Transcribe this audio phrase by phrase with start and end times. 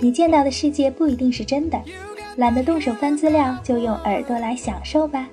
[0.00, 1.80] 你见到的世界不一定是真的，
[2.36, 5.28] 懒得动手翻资料，就用耳朵来享受吧。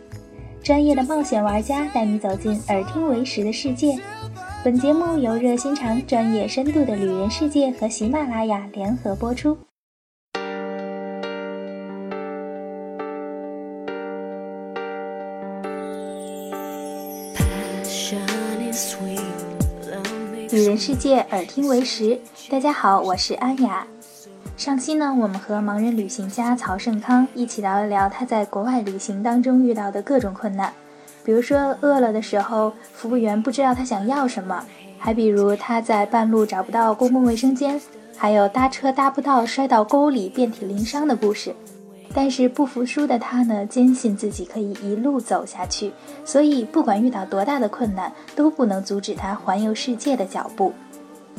[0.64, 3.96] 专业的冒险玩家带你走进耳听为实的世界。
[4.64, 9.56] 本节目由热心肠、专业深度的旅人世界和喜马拉雅联合播出。
[20.52, 22.20] 旅人世界，耳听为实。
[22.50, 23.86] 大家好，我是安雅。
[24.58, 30.72] 上期呢，我们和盲人旅行家曹胜康一起聊了聊他在国外旅行当中遇到的各种困难，
[31.26, 34.64] 比如说饿了的时候，服务员不知道他想要什么；
[34.98, 37.80] 还比如他在半路找不到公共卫生间，
[38.16, 41.54] 还有搭车搭不到摔到沟里遍体鳞伤的故事。
[42.14, 45.92] 但是不服输的他呢，坚信自己可以一路走下去，
[46.24, 50.72] 所以不管遇到多大的困难，都不能阻止他环游世界的脚步。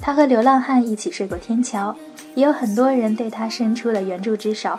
[0.01, 1.95] 他和流浪汉一起睡过天桥，
[2.35, 4.79] 也有很多人对他伸出了援助之手，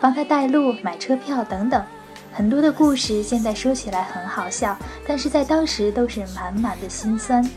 [0.00, 1.82] 帮他带路、买车票等等。
[2.32, 7.48] 很多的故事现在说起来很好笑，但是在当时都是满满的心酸。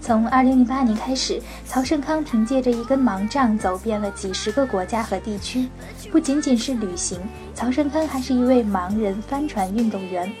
[0.00, 5.68] 从2008年开始，曹盛康凭借着一根盲杖走遍了几十个国家和地区。
[6.10, 7.20] 不仅仅是旅行，
[7.52, 10.32] 曹盛康还是一位盲人帆船运动员。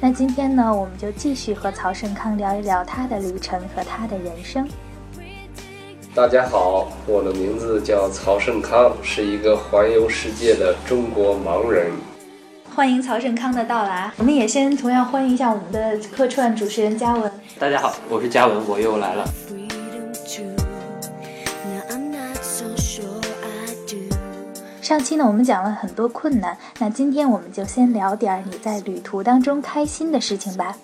[0.00, 4.66] 那今天呢，我们就继续和曹盛康聊一聊他的旅程和他的人生。
[6.14, 11.90] 大家好，我的名字叫曹胜康，是一个环游世界的中国盲人。
[12.74, 17.32] 欢迎曹胜康的到来，我们也先同样欢迎一下我们的客串主持人嘉文。
[17.58, 19.26] 大家好，我是嘉文，我又来了。
[24.82, 30.76] 上期呢，我们讲了很多困难，那今天我们就先聊点你在旅途当中开心的事情吧。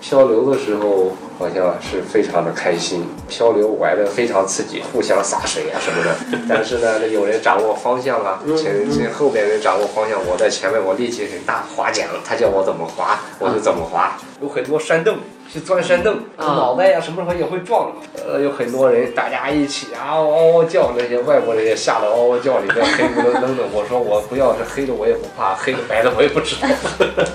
[0.00, 6.16] 漂流的时候好像是非常的开心，漂流玩的非常刺激，互相洒水啊什么的。
[6.48, 14.18] 但是呢，有人掌握方向啊，前前后边人掌握方向，我在前面，我力气很大，划桨，他叫我怎么划，我就怎么划。
[14.40, 15.18] 有很多山洞，
[15.52, 17.92] 去钻山洞，脑袋呀什么时候也会撞。
[18.26, 23.64] 呃，有很多人，大家一起啊嗷嗷叫，那些外国人也吓得嗷嗷叫，里面黑不愣登的。
[23.72, 26.68] 我说我不要是黑的我也不怕，黑的白的我也不知道。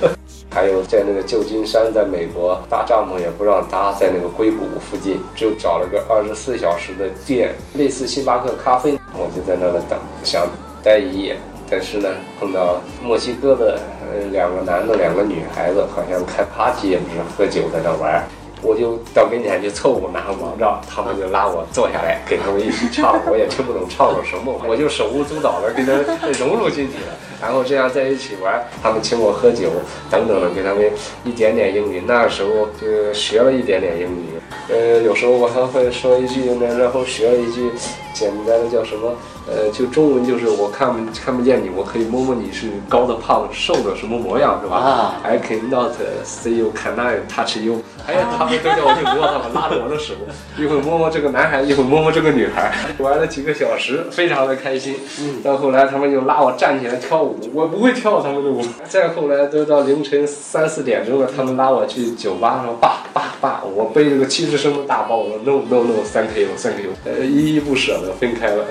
[0.55, 10.47] 还有在那个旧金山，在美国搭帐篷也不让搭，在那个硅谷附近，就找了个二十四小时的店，类似星巴克咖啡，我就在那儿等，想
[10.81, 11.35] 待一夜。
[11.69, 12.07] 但是呢，
[12.39, 18.23] 碰到墨西哥的呃两个男的，两个女孩子，好像开 party 也不是喝酒在那玩。
[18.61, 25.91] 我就到跟前去凑合拿个盲杖，他们就拉我坐下来，给他们一起唱，我也听不懂唱的什么，我就手舞足蹈的跟他
[26.39, 29.69] 融入进去了，然后这样在一起玩，他们请我喝酒
[30.09, 30.83] 等等的，给他们
[31.23, 37.71] 一点点英语，那时候就学了一点点英语，呃，有时候我还会说一句，然后学了一句
[38.13, 39.13] 简单的叫什么，
[39.47, 44.77] 呃，就中文就是我看不看不见你，我可以摸摸你是高的、胖、瘦的什么模样，是吧？
[44.77, 45.91] 啊，I cannot
[46.23, 47.81] see you, can I touch you？
[48.07, 50.13] 哎呀他们都叫我去摸他们，拉着我的手，
[50.57, 54.95] 一会摸摸这个男孩，一会摸摸这个女孩，玩了几个小时，非常的开心。
[55.19, 58.61] 嗯，到后来他们就拉我站起来跳我不会跳他们的舞。
[58.87, 68.65] 再后来都到凌晨三四点钟了，他们拉我去酒吧，说爸爸爸，我背着个七十升的大包，我说 no no no，thank you，thank you，呃，依依不舍的分开了。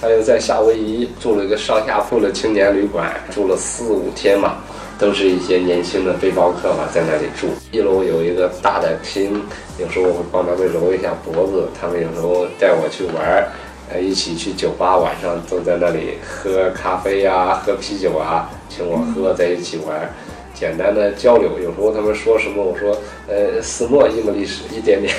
[0.00, 4.56] 还有在夏威夷住了一个上下铺的青年旅馆，住了四五天嘛。
[4.98, 7.48] 都是一些年轻的背包客嘛，在那里住。
[7.72, 9.40] 一楼有一个大的厅，
[9.78, 11.66] 有时候我会帮他们揉一下脖子。
[11.80, 13.48] 他们有时候带我去玩，
[13.92, 20.08] 呃，一起去酒吧，晚上都在那里喝咖啡呀，喝啤酒啊，请我喝，在一起玩，
[20.54, 21.58] 简单的交流。
[21.58, 22.96] 有时候他们说什么，我说
[23.26, 25.12] 呃，small English 一点点，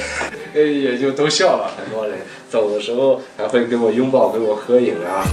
[0.54, 1.72] 呃， 也就都笑了。
[1.78, 5.28] 很多人走的时候还会跟我拥抱，跟我合影啊。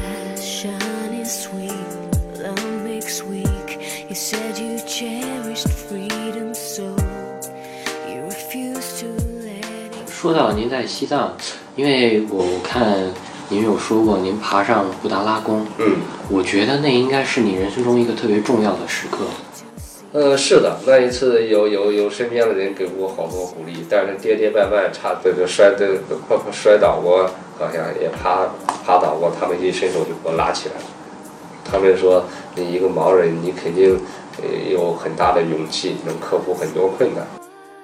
[10.11, 11.37] 说到您在西藏，
[11.79, 12.99] 因为我看
[13.49, 15.99] 您有说过您爬上布达拉宫，嗯，
[16.29, 19.19] 我觉得那应该是你人生中一个特别重要的时刻。
[20.13, 25.99] 呃，是的，那一次有有有身边的人给我好多鼓励，但是跌跌绊绊，差这个摔的
[26.29, 28.49] 包括摔倒过，好像也爬
[28.85, 30.87] 爬倒过，他们一伸手就给我拉起来了。
[31.65, 32.25] 他们说
[32.57, 33.97] 你一个盲人，你肯定
[34.69, 37.25] 有很大的勇气，能克服很多困难。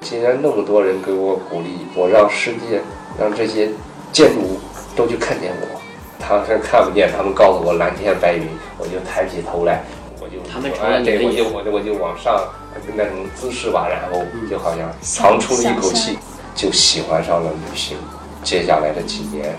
[0.00, 2.82] 既然那么多人给我鼓励，我让世界，
[3.18, 3.68] 让这些
[4.12, 4.60] 建筑物
[4.96, 5.80] 都去看见我。
[6.18, 9.82] 他们看不见，他们告诉我蓝天白云，我就抬起头来，
[10.20, 12.48] 我就他们哎，对，我就我就我就往上
[12.94, 16.18] 那种姿势吧，然后就好像长出了一口气，
[16.54, 17.96] 就喜欢上了旅行。
[18.42, 19.54] 接下来的几年，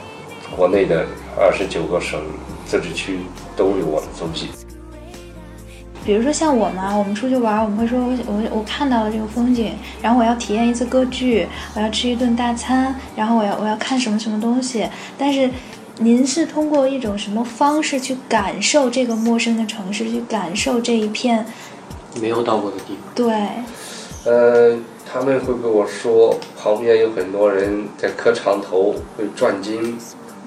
[0.55, 1.05] 国内的
[1.39, 2.19] 二十九个省
[2.65, 3.19] 自治区
[3.55, 4.49] 都有我的踪迹。
[6.05, 14.87] 比如说像我嘛，我们出去玩，我们会说，我我我看到了这个风景，然后我要体验一次歌剧，我要吃一顿大餐，然后我要我要看什么什么东西。
[15.17, 15.49] 但是，
[15.97, 21.43] 您是通过一种什么方式去感受这个陌生的城市，去感受这一片
[22.21, 23.13] 没有到过的地方？
[23.15, 23.33] 对，
[24.25, 24.77] 呃，
[25.11, 29.97] 他们会跟我说，旁边有很多人在磕长头会转经，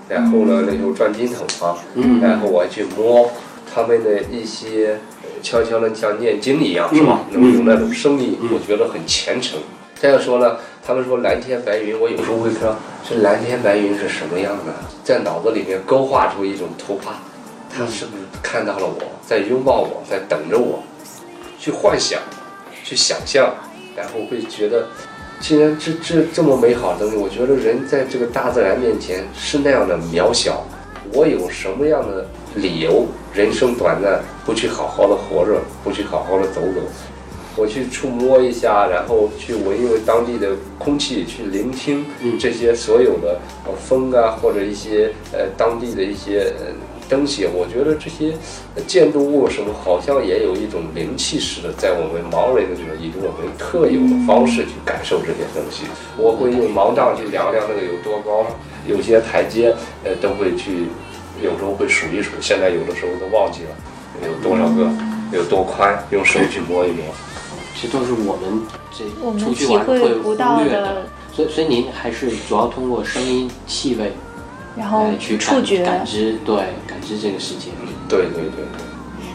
[0.09, 3.29] 然后呢，那有转经筒啊，嗯然后我去摸
[3.75, 4.99] 他们的一些
[5.43, 7.21] 悄悄的像念经一样，是吧？
[7.33, 9.59] 嗯能有那种声音，嗯我觉得很虔诚。
[10.01, 10.57] 再要说呢，
[10.87, 12.77] 他们说蓝天白云，我有时候会说，
[13.09, 17.15] 这蓝天白云是什么样的，在脑子里面勾画出一种图画，
[17.69, 20.83] 他是不是看到了我，在拥抱我，在等着我，
[21.59, 22.21] 去幻想，
[22.85, 23.53] 去想象，
[23.97, 24.87] 然后会觉得，
[25.41, 30.65] 既然这这这么美好的东西，我觉得人在这个大自然面前是那样的渺小，
[31.13, 32.25] 我有什么样的
[32.55, 33.05] 理由？
[33.39, 36.81] 人生短暂，不去好好的活着，不去好好的走走，
[37.55, 42.37] 我去触摸一下，然后去闻一闻当地的空气，去聆听嗯。
[42.37, 46.67] 这些所有的呃风啊，或者一些呃当地的一些呃
[47.09, 48.33] 东西，我觉得这些
[48.75, 55.85] 呃建筑物什么，好像也有一种灵气似的，在我们盲人的这种以我们特有的方式去感受这些东西。
[56.17, 58.51] 我会用盲杖去量量那个有多高，
[58.85, 60.89] 有些台阶呃都会去，
[61.43, 63.71] 有时候会数一数，现在有的时候都忘记了
[64.27, 64.91] 有多少个，
[65.33, 67.05] 有多宽，用手去摸一摸。
[67.81, 74.13] 这都是我们这我们出去体会玩会不到忽略的，所以所以您还是主要通过声音、气味
[74.77, 75.85] 然后去触觉。
[75.85, 76.57] 感知，对，
[76.87, 77.71] 感知这个世界。
[78.09, 78.83] 对对对对。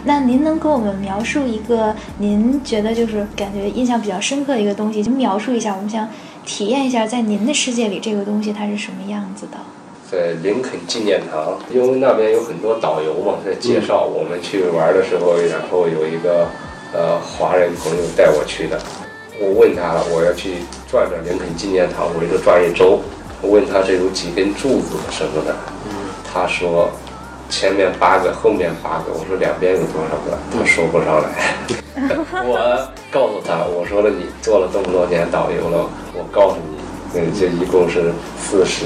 [0.03, 5.01] 那您能给我们描述一个您觉得就是感觉印象比较深刻的一个东西？
[5.01, 6.09] 您描述一下，我们想
[6.45, 9.57] 体验一下，在您的世界里这个东西它是什么样子的？
[10.13, 16.47] 在林肯纪念堂，因为那边有很多导游嘛，在介绍我们去玩的时候，然后有一个
[16.93, 18.79] 呃华人朋友带我去的。
[19.39, 20.57] 我问他了，我要去
[20.87, 23.01] 转转林肯纪念堂，围着转一周。
[23.41, 25.55] 我问他这有几根柱子什么的，
[26.31, 26.87] 他说
[27.49, 29.11] 前面八个，后面八个。
[29.11, 30.37] 我说两边有多少个？
[30.53, 31.57] 他说不上来。
[32.45, 36.72] 我告诉他，我说了，你做了这么多年导游了，我告诉你。
[37.15, 38.85] 嗯，这一共是四十，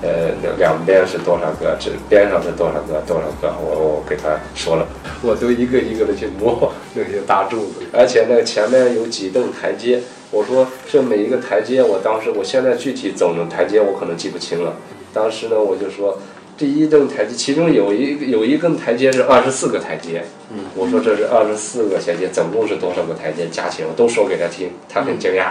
[0.00, 1.76] 呃，两边是多少个？
[1.78, 3.02] 这边上是多少个？
[3.06, 3.54] 多少个？
[3.60, 4.86] 我我给他说了，
[5.22, 10.00] 我都一个一个的去摸那些大柱子，而且那前面有几凳台阶。
[10.30, 14.74] 我说这每一个台阶，我当时我现在具体走的台阶我可能记不清了。
[15.12, 16.18] 当时呢，我就说
[16.56, 20.24] 第一凳台阶，其中有一有一根台阶是二十四个台阶。
[20.50, 23.46] 嗯，我说这是二十四个台阶，总共是多少个台阶？
[23.52, 25.50] 加起来我都说给他听，他很惊讶。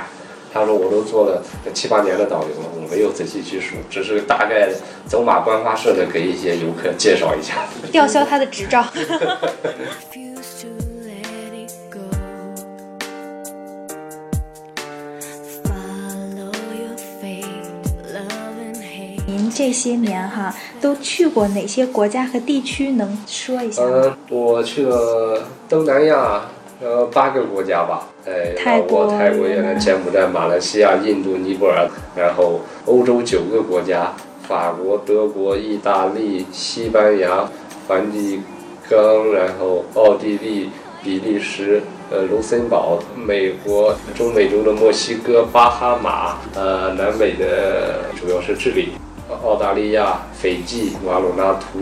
[0.56, 1.44] 他说我都做了
[1.74, 4.70] 七八年的导游了，我没有仔细去数，只是大概
[5.06, 7.68] 走马观花式的给一些游客介绍一下。
[7.92, 8.82] 吊销他的执照。
[8.94, 10.70] refuse to
[11.04, 12.00] let it go.
[15.62, 17.44] Follow your fate,
[18.14, 19.20] love and hate.
[19.28, 22.94] 您这些年哈都去过哪些国家和地区？
[22.94, 23.90] 能说一下吗？
[24.06, 26.46] 嗯，我去了东南亚，
[26.82, 34.14] 呃，八个国家吧，哎，泰国、泰国、越南、柬埔寨、马来西亚、印度、尼泊尔，然后欧洲九个国家，
[34.48, 37.50] 法国、德国、意大利、西班牙、
[37.88, 38.42] 梵蒂
[38.90, 40.70] 冈，然后奥地利、
[41.04, 41.82] 比利时。
[42.12, 48.92] 呃，卢森堡、美国、中美洲的墨西哥、巴哈马，呃，南美的主要是智利、
[49.44, 51.80] 澳大利亚、斐济、瓦努纳图，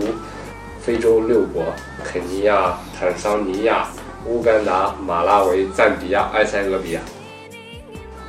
[0.79, 1.65] 非洲六国：
[2.05, 3.85] 肯尼亚、坦桑尼亚、
[4.25, 7.01] 乌干达、马拉维、赞比亚、埃塞俄比亚。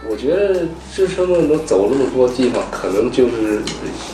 [0.09, 3.63] 我觉得支撑我能走那么多地方，可能就是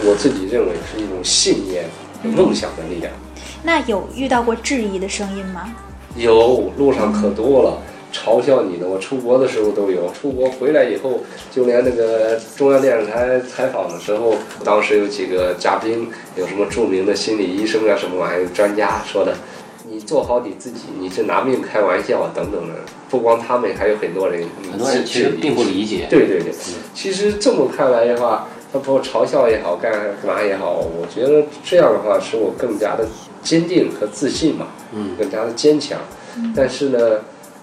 [0.04, 1.84] 我自己认为是一种信念、
[2.22, 3.12] 梦想的力量。
[3.62, 5.74] 那有遇到过质疑的声音吗？
[6.16, 7.78] 有路上可多了，
[8.12, 8.86] 嘲笑你的。
[8.86, 11.20] 我出国的时候都有，出国回来以后，
[11.50, 14.34] 就连那个中央电视台采访的时候，
[14.64, 19.34] 当时有几个嘉宾，有什么著名的心理医生啊，什么玩意儿专家说的，
[19.88, 22.74] 你做好你自己，你是拿命开玩笑啊，等等的。
[23.08, 26.06] 不光他们，还有很多人，很多人其实并不理解。
[26.10, 26.52] 对对对，
[26.94, 33.06] 其实这么看来的话，他不嘲笑也好，干干嘛也好，我觉得这样的话使我更加的
[33.42, 35.98] 坚定和自信嘛，嗯更加的坚强。
[36.54, 36.98] 但是呢，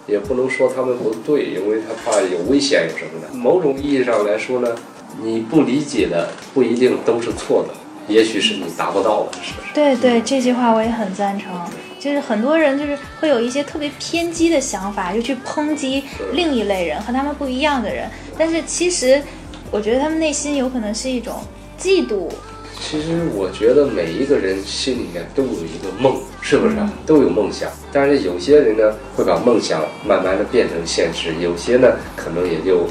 [0.08, 3.34] 也不能说他们不对，因为他怕有危险有什么的。
[3.34, 4.76] 某种意义上来说呢，
[5.22, 7.74] 你不理解的不一定都是错的，
[8.08, 9.74] 也许是你达不到的，是不是？
[9.74, 11.52] 对对，这句话我也很赞成。
[12.00, 18.08] 就是很多人就是会有一些特别偏激的想法，就去抨击另一类人和他们不一样的人。
[18.38, 19.22] 但是其实，
[19.72, 21.42] 我觉得他们内心有可能是一种
[21.78, 22.30] 嫉妒，
[22.80, 26.90] 其实我觉得每一个人心里面都有一个梦，是不是啊？
[27.06, 27.70] 都有梦想。
[27.92, 32.88] 但是有些人呢，会把梦想慢慢的变成现实；有些呢，可能也就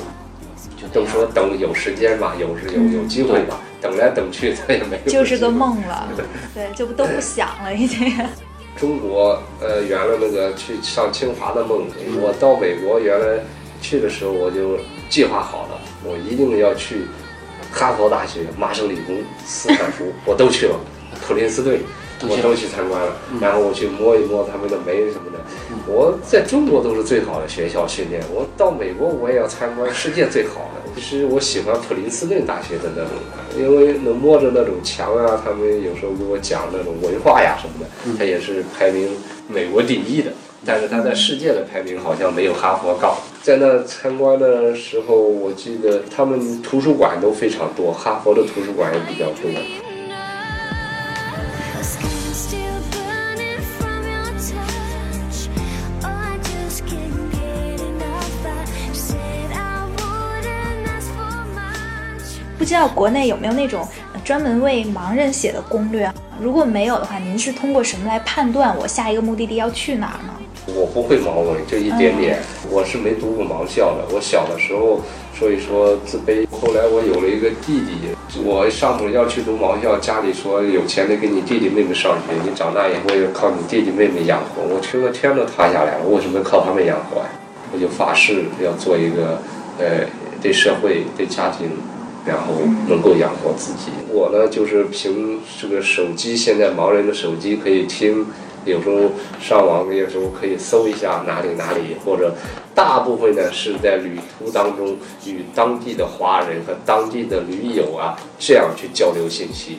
[0.76, 5.10] 就都说等有时间吧，有时有有机会吧，等来等去他也没有。
[5.10, 5.50] 就是个。
[5.50, 6.08] 梦了，
[6.54, 8.12] 对，就都不想了已经。
[8.76, 11.86] 中国呃，圆了那个去上清华的梦，
[12.20, 13.42] 我到美国原来
[13.80, 14.78] 去的时候我就
[15.08, 17.06] 计划好了，我一定要去
[17.72, 19.16] 哈佛大学、麻省理工、
[19.46, 20.74] 斯坦福， 我都去了，
[21.26, 21.80] 普林斯顿。
[22.22, 25.38] 我都去参观了，然后我去摸一摸他们的煤什么的。
[25.86, 30.85] 我在中国都是最好的学校训练，我到美国我也要参观世界最好的。
[30.96, 33.12] 其实我喜欢普林斯顿大学的那种，
[33.58, 39.10] 因为能摸着那种墙啊，他们有时候给我讲那种文化呀什么的，他也是排名
[39.46, 40.32] 美国第一的。
[40.64, 43.18] 但是他在世界的排名好像没有哈佛高。
[43.42, 49.50] 在那参观的时候，我记得他们图书馆都非常多，哈佛的图书馆也比较多。
[62.66, 66.12] 知道国内有没有那种呃专门为盲人写的攻略？
[66.40, 70.34] 如果没有的话，您是通过什么来判断我下一个目的地要去哪儿呢？
[70.74, 72.40] 我不会盲文，就一点点。
[72.68, 74.04] 我是没读过盲校的。
[74.12, 75.00] 我小的时候，
[75.32, 76.44] 所以说自卑。
[76.50, 84.62] 后来我有了一个弟弟，我上头要去读盲校，家里说有钱得给你弟弟妹妹上学，你长大以后要靠你弟弟妹妹养活。
[84.74, 87.28] 我听了天都塌下来了，为什么靠他们养活呀？
[87.72, 89.40] 我就发誓要做一个，
[89.78, 90.04] 呃，
[90.42, 91.70] 对社会、对家庭，
[92.26, 92.54] 然后
[92.88, 93.92] 能够养活自己。
[94.08, 98.26] 我呢，就是凭这个手机，现在盲人的手机可以听。
[98.64, 102.34] 有时候上网，有时候可以搜一下哪里哪里，或者
[102.74, 109.78] 大部分呢是在旅途当中与当地的华人和当地的驴友啊这样去交流信息。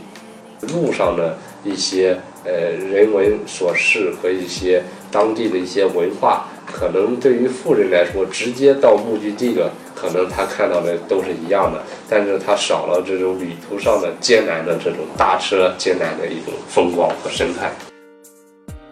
[0.73, 17.71] 路上的一些呃人文琐事和一些当地的一些文化，可能对于富人来说，直接到目的地了，可能他看到的都是一样的，但是他少了这种旅途上的艰难的这种搭车艰难的一种风光和生态。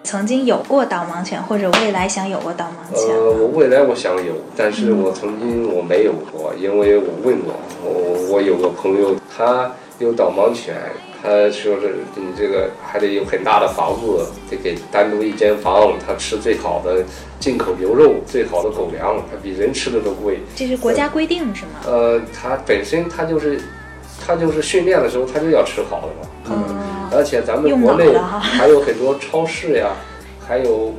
[0.04, 3.16] 曾经有过导盲犬，或者未来想有过导盲犬？
[3.16, 10.76] 呃，我未来我想有，但是我曾经我没有过，因为我问过，我我有个朋友，他有导盲犬，
[11.26, 17.04] 他说是你这个还得有很大的房子，得给单独一间房，他吃最好的
[17.40, 20.42] 进口牛肉，最好的狗粮，他比人吃的都贵。
[20.56, 21.82] 这是国家规定是吗？
[21.88, 23.60] 呃，他本身他就是，
[24.26, 26.30] 他就是训练的时候他就要吃好的嘛。
[26.52, 29.96] 嗯，而且咱们国内还有很多超市呀，
[30.48, 30.94] 还有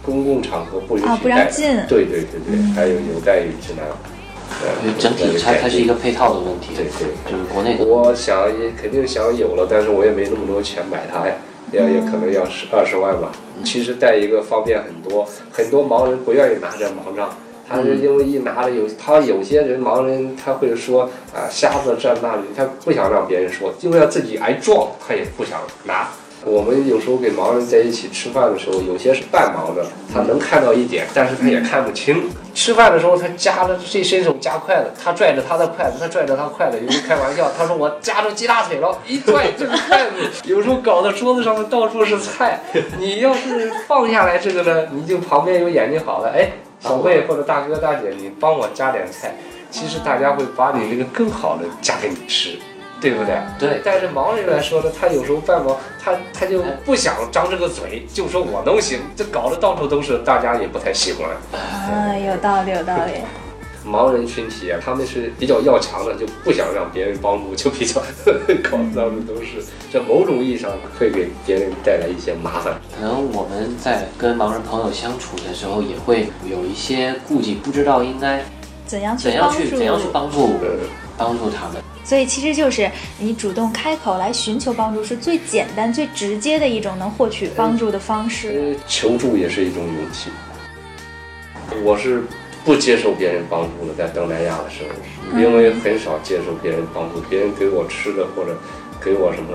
[0.00, 1.50] 公共场合不允啊不让许带。
[1.50, 3.84] 进嗯对对对对，还有有待于指南。
[4.60, 7.08] 呃，整体它它是一个配套的问题，对对。
[7.30, 11.34] 就是国内的我想也肯定想有了，但是我也没那么多钱买它呀，
[11.72, 13.32] 也也可能要十二十万吧。
[13.64, 17.30] 其实带一个方便很多，很多盲人不愿意拿着盲杖。
[17.68, 26.08] 他是因为一拿着有，他有些人盲人他会说啊，瞎子站那里，他不想让别人说，就要自己挨撞，他也不想拿。
[26.44, 32.24] 我们有时候给盲人在一起吃饭的时候，有些是半盲的，他能看到一点，但是他也看不清。
[32.54, 42.60] 吃饭的时候，他夹着这伸手夹筷子，他拽着他的筷子，他拽着他筷子，有时候开玩笑，他说我夹着鸡大腿了，一拽这个筷子，有时候搞得桌子上面到处是菜。
[42.98, 49.34] 你要是放下来这个呢，你就旁边有眼睛好的，哎，小妹或者大哥大姐，你帮我夹点菜。
[49.70, 52.58] 其实大家会把你这个更好的夹给你吃，
[53.02, 53.36] 对不对？
[53.58, 61.28] 对但是盲人来说呢，他有时候半盲，他他就不想张这个嘴，就说我能行，这搞得到处都是，大家也不太喜欢。
[61.52, 63.14] 啊，有道理，有道理。
[63.84, 68.00] 盲人群体啊，他们是比较要强的，就不想让别人帮助，就比较
[68.62, 69.60] 搞得到处都是。
[69.92, 72.74] 这某种意义上会给别人带来一些麻烦。
[72.96, 78.44] 可能我们在跟盲人朋友相处的时候，也会有一些顾忌，不知道应该
[78.86, 79.50] 怎样去怎样？
[79.52, 80.78] 去怎样去帮助呃，
[81.16, 81.82] 帮助他们。
[82.04, 88.48] 所以其实就是你主动开口来寻求帮助，是最简单、最直接的一种能获取帮助的方式。
[88.48, 90.30] 呃，求助也是一种勇气。
[91.84, 92.24] 我是
[92.64, 94.82] 不接受别人帮助的，在东南亚的时
[95.32, 98.56] 候，因为很少接受别人帮助，别人给我吃的或者
[99.00, 99.48] 给我什么，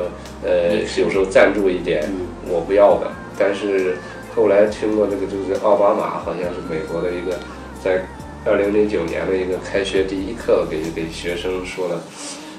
[0.43, 2.09] 呃，有时候赞助一点，
[2.47, 3.11] 我不要的。
[3.37, 3.97] 但是
[4.35, 7.37] 后来听过这个，就是奥巴马好像是美国的一个，
[7.83, 8.03] 在
[8.47, 12.01] 二零零九年的一个开学第一课给给学生说了，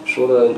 [0.04, 0.52] 说了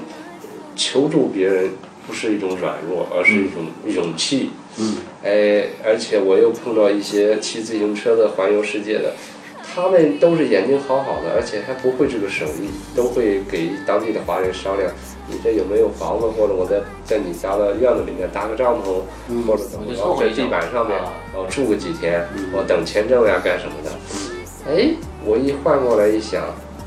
[0.74, 1.70] 求助别人
[2.04, 4.50] 不是一种软弱，而是一种勇气。
[4.78, 9.12] 嗯，哎，而且我又碰到一些骑自行车的环游世界的，
[9.62, 14.90] 他们都是眼睛好好的，而且还不会这个手艺，都会给当地的华人商量，
[15.28, 19.44] 你这有没有房子，或者我在在你家的院子里面搭个帐篷，嗯。
[19.44, 21.12] 或者怎么着，在地板上面啊。
[21.34, 23.90] 我住个几天，嗯我等签证呀干什么的。
[24.68, 24.90] 哎，
[25.24, 26.42] 我一换过来一想，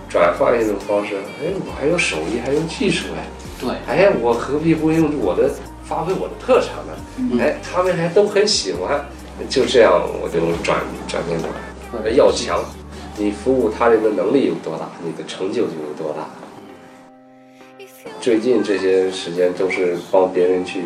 [0.09, 3.25] 转换一种方式，哎，我还有手艺，还有技术哎，
[3.59, 5.49] 对，哎，我何必不用我的
[5.83, 6.93] 发挥我的特长呢？
[7.17, 9.05] 嗯哎，他们还都很喜欢，
[9.49, 12.09] 就这样我就转转变过来。
[12.11, 12.59] 要强，
[13.17, 16.27] 你服务他人的能力有多大，你的成就就有多大。
[18.19, 20.81] 最近这些时间都是帮别人去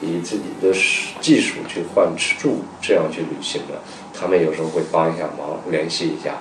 [0.00, 0.72] 以自己的
[1.20, 3.74] 技术去换吃住，这样去旅行的。
[4.14, 6.38] 他们有时候会帮一下忙，联系一下，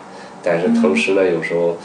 [0.49, 1.75] 但是同时呢，有时候，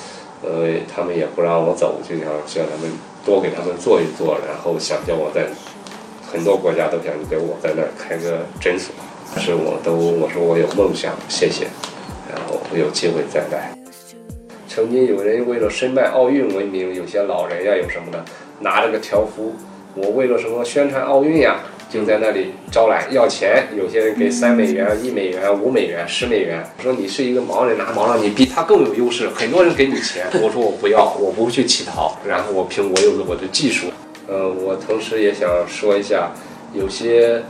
[0.43, 2.93] 呃，他们也不让我走，就想叫他们
[3.25, 5.47] 多给他们做一做，然后想叫我在
[6.25, 8.95] 很多国家都想给我在那儿开个诊所，
[9.35, 11.67] 但是我都我说我有梦想，谢谢，
[12.33, 13.77] 然后有机会再来。
[14.69, 18.25] 曾经有人为了申办奥运为名，有些老人呀，有什么的，
[18.61, 19.53] 拿着个条幅，
[19.95, 21.61] 我为了什么宣传奥运呀，
[21.93, 23.67] 就在那里招揽要钱。
[23.77, 29.29] 有些人给三美元、一美元、五美元、十美元，说你是一个盲人拿盲了，你比他更有优势。
[29.29, 33.89] 很多人给你钱，我说我不要，我不去乞讨，然后我凭我有我的技术。
[34.27, 36.33] 呃，我同时也想说一下，
[36.73, 37.43] 有些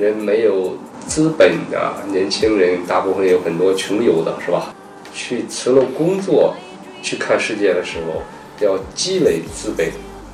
[0.00, 4.74] 人没有资本的，年轻人大部分有很多穷游的，是吧？
[5.12, 6.54] 去辞了工作。
[7.02, 8.20] 去看世界的时候，
[8.62, 9.88] 要积累资本，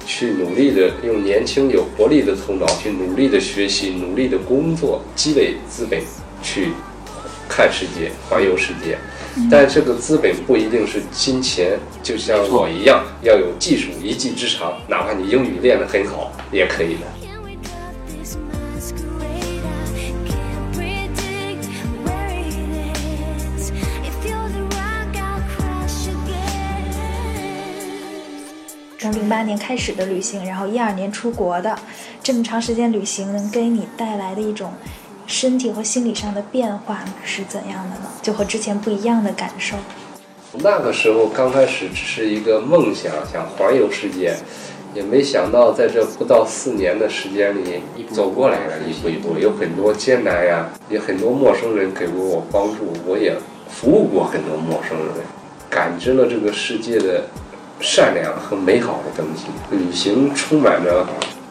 [0.07, 6.01] 去努力的用年轻有活力的头脑去努力的学习，努力的工作，积累资本
[6.43, 6.69] 去
[7.49, 8.97] 看世界，环游世界。
[9.51, 17.01] 但这个资本不一定是金钱，就像我一样，要有技术，一技之长，哪怕你英语练得很好，也可以的。
[29.37, 31.79] 八年开始的旅行，然后一二年出国的，
[32.23, 34.73] 这么长时间旅行能给你带来的一种
[35.27, 38.09] 身体和心理上的变化是怎样的呢？
[38.23, 39.77] 就和之前不一样的感受。
[40.55, 44.35] 那个时候刚开始只是一个梦想，想环游世界，
[44.95, 53.37] 也没想到在这不到四年的时间里走过来了，一步一步，有很多艰难呀，也很多陌生人给过我帮助，我也
[53.69, 55.09] 服务过很多陌生人，
[55.69, 57.27] 感知了这个世界的
[57.81, 59.47] 善良和美好的东西。
[59.71, 61.07] 旅行充满着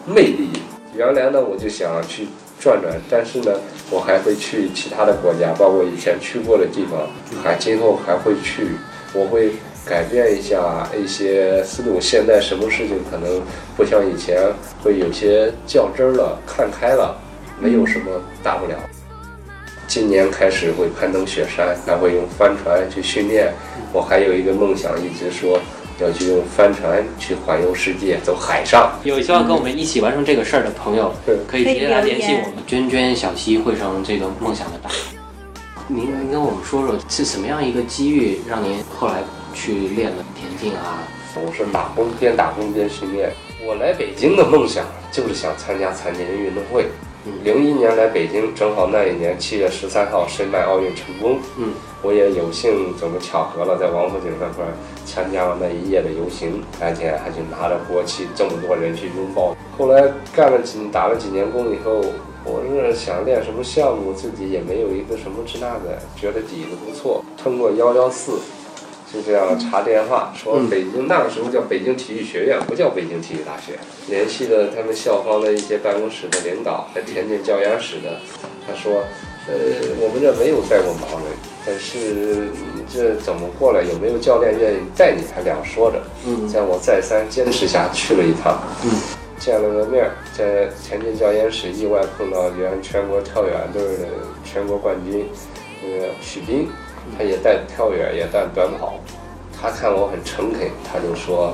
[0.05, 0.49] 魅力。
[0.95, 2.27] 原来呢，我就想去
[2.59, 3.51] 转转，但是呢，
[3.89, 7.07] 我还会去其他的国家，包括以前去过的地方，
[7.43, 8.69] 还今后还会去。
[9.13, 9.51] 我会
[9.85, 12.01] 改变一下一些思路。
[12.01, 13.41] 现在什么事情可能
[13.77, 14.41] 不像以前
[14.83, 17.15] 会有些较真儿了，看开了，
[17.59, 18.05] 没有什么
[18.43, 18.75] 大不了。
[19.87, 23.53] 今年开始会攀登雪山，还会用帆船去训练。
[23.93, 25.59] 我还有一个梦想，一直说
[25.99, 28.97] 要去用帆船去环游世界，走海上。
[29.03, 34.89] 有希望跟我们一起完成这个事儿的朋友对，可以直接来联系我们，娟娟小溪会成这个梦想的大。
[35.87, 41.03] 您您跟我们说说是什么样一个机遇让您后来去练了田径啊？
[41.35, 43.29] 我是打工边打工边训练。
[43.63, 46.87] 我来北京的梦想就是想参加残疾人运动会。
[47.43, 51.39] 零一年来北京，正好那一年七月十三号申办奥运成功。
[51.57, 54.69] 嗯，我也有幸怎么巧合了，在王府井那块儿
[55.05, 59.55] 参加了那一夜的游行，而且还去拿着国旗，这么多人去拥抱。
[59.75, 60.03] 后来
[60.35, 61.99] 干了几打了几年工以后，
[62.43, 68.33] 我是想练什么项目，自己也没有一个什么这那的，觉得底子不错，通过幺幺四。
[69.11, 73.73] 就这样查电话说北京那个时候叫北京体育学院，不叫北京体育大学。
[74.09, 78.19] 联系了他们校方的一些办公室的领导，和田径教研室的，
[78.67, 79.03] 他说，
[79.47, 79.53] 呃，
[79.99, 81.33] 我们这没有带过盲人，
[81.65, 83.81] 但是你这怎么过来？
[83.83, 85.23] 有没有教练愿意带你？
[85.33, 88.91] 他两说着，嗯在我再三坚持下去了一趟，嗯，
[89.39, 94.09] 见了个面，在田径教研室意外碰到原全国跳远队的
[94.43, 95.27] 全国冠军，
[95.83, 96.69] 那个许斌，
[97.17, 98.95] 他也带跳远，也带短跑。
[99.59, 101.53] 他看我很诚恳，他就说：“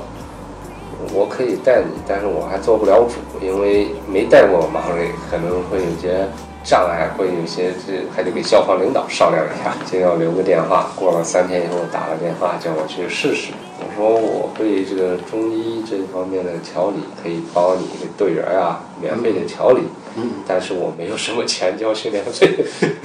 [1.14, 6.26] 我可以带你，但是我还做不了主，因为没带过盲人，可能会有些
[6.64, 10.90] 障碍，会有些这还得给校方领导商量一下，就要留个电话。
[10.96, 13.52] 过了三天以后打了电话，叫我去试试。
[13.78, 19.82] 我说我对这个中医这方面的调理可以帮你队员啊，免费的调理。
[20.16, 22.48] 嗯，但是我没有什么钱交训练费。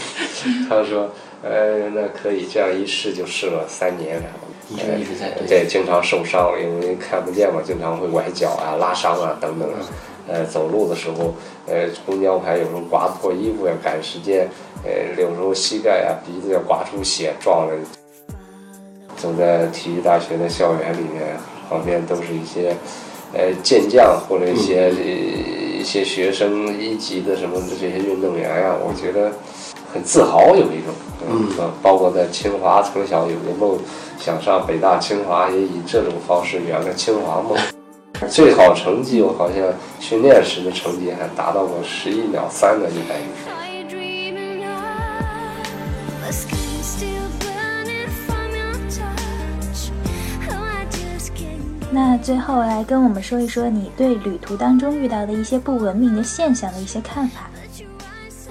[0.69, 1.09] 他说，
[1.43, 4.21] 呃，那可以，这样一试就试了三年，
[4.69, 9.69] 一直在对对，经常受伤，因为看不见嘛，经常会崴脚啊、拉伤啊等等。
[10.29, 11.33] 呃，走路的时候，
[11.67, 14.45] 呃，公交牌有时候刮破衣服呀，赶时间，
[14.83, 17.73] 呃，有时候膝盖啊、鼻子要刮出血，撞了。
[19.15, 21.37] 走在体育大学的校园里面，
[21.69, 22.75] 旁边都是一些
[23.33, 29.31] 呃健将或者一些、呃一些学生一级的什么的这些运动员呀、我觉得
[29.97, 30.93] 很自豪，有一种，
[31.27, 33.79] 嗯呃包括在清华从小有个梦，
[34.19, 37.57] 想上北大清华，也以这种方式圆了清华梦。
[38.29, 39.57] 最好成绩我好像
[39.99, 43.25] 训练时的成绩还达到过十一秒三的一百米。
[43.47, 44.75] Are you dreaming of
[46.21, 49.89] the skin still burning from your touch?
[50.47, 57.49] Oh, I just can't 那最后来跟我们说一说你对旅途当中遇到的一些不文明的现象的一些看法。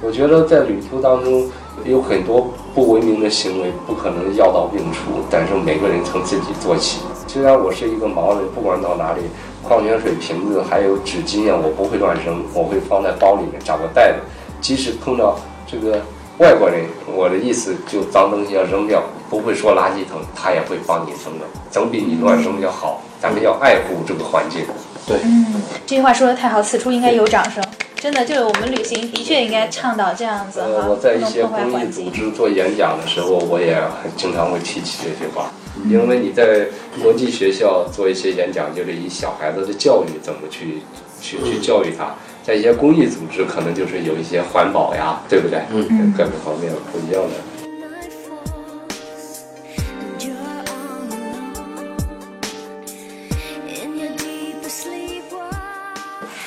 [0.02, 1.48] 我觉得在旅途当中
[1.84, 7.00] 有很多不文明的行为，不可能药到病除，但是每个人从自己做起。
[7.26, 9.22] 虽然我是一个盲人，不管到哪里，
[9.62, 14.18] 矿泉水瓶子还有纸巾啊，我不会乱扔，我会放在包里面找个袋子。
[14.60, 16.00] 即使碰到这个
[16.38, 23.02] 外国人，我的意思就脏东西要扔掉，不会说垃圾桶，他也会帮你扔的，总比你乱扔要好。
[23.20, 24.66] 咱们要爱护这个环境。
[25.06, 27.64] 对，嗯，这句话说的太好，此处应该有掌声。
[28.06, 31.86] 真的，就是我们旅行的确应该倡导这样子呃，哈，我在一些公益。
[31.90, 35.50] 组织做演讲的时候，我也很经常会提起这句话，
[35.90, 36.68] 因为你在
[37.02, 40.82] 国际学校做一些演讲，就是以小孩子的教育怎么去
[41.20, 42.14] 去去教育他，
[42.44, 45.58] 在一些公益组织可能就是有一些环保呀，对不对？
[45.72, 47.34] 嗯各个方面不一样的。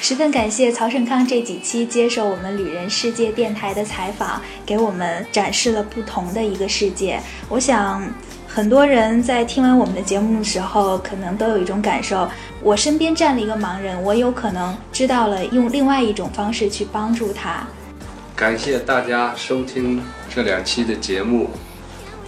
[0.09, 7.21] 十分感谢曹胜康这几期接受我们旅人世界电台的采访，给我们展示了不同的一个世界。
[7.47, 8.01] 我想，
[8.47, 12.27] 很多人在听完我们的节目的时候，可能都有一种感受：
[12.63, 17.67] 我身边站了一个盲人，我有可能知道了用另外一种方式去帮助他。
[18.35, 21.51] 感谢大家收听这两期的节目。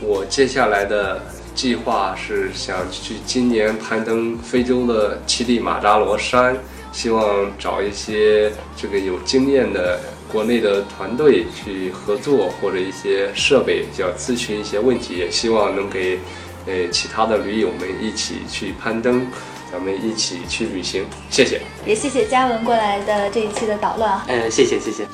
[0.01, 1.19] 我接下来的
[1.55, 6.55] 计划是想去今年攀登非洲的乞力马扎罗山，
[6.91, 9.99] 希望找一些这个有经验的
[10.31, 16.19] 国内的团队去合作，或者一些设备，要咨询一些问题，也希望能给
[16.65, 19.25] 呃其他的驴友们一起去攀登，
[19.71, 21.05] 咱们一起去旅行。
[21.29, 21.61] 谢谢。
[21.85, 24.21] 也谢谢嘉文过来的这一期的捣乱。
[24.27, 25.05] 呃，谢谢谢谢。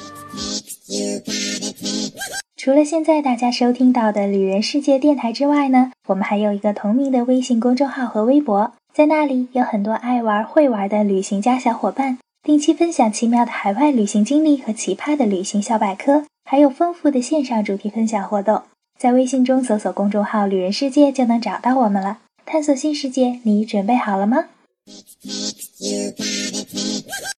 [2.55, 18.63] 除了现在大家收听到的旅人世界电台之外呢，我们还有一个同名的微信公众号和微博，在那里有很多爱玩会玩的旅行家小伙伴，定期分享奇妙的海外旅行经历和奇葩的旅行小百科，还有丰富的线上主题分享活动。
[18.97, 22.17] 在微信中搜索公众号“旅人世界”就能找到我们了。
[22.43, 24.45] 探索新世界，你准备好了吗？